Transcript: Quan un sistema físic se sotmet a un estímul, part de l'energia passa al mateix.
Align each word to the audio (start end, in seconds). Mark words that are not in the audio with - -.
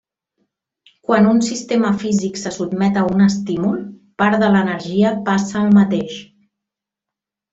Quan 1.07 1.27
un 1.31 1.41
sistema 1.47 1.91
físic 2.03 2.39
se 2.45 2.53
sotmet 2.55 2.97
a 3.01 3.05
un 3.15 3.21
estímul, 3.27 3.77
part 4.23 4.41
de 4.45 4.49
l'energia 4.57 5.11
passa 5.29 5.59
al 5.61 5.69
mateix. 5.81 6.17